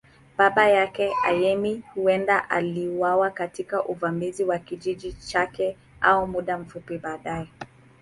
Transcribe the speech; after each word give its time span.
Baba 0.37 0.69
yake, 0.69 1.11
Ayemi, 1.23 1.83
huenda 1.95 2.49
aliuawa 2.49 3.29
katika 3.31 3.85
uvamizi 3.85 4.43
wa 4.43 4.59
kijiji 4.59 5.13
chake 5.13 5.77
au 6.01 6.27
muda 6.27 6.57
mfupi 6.57 6.97
baadaye. 6.97 7.47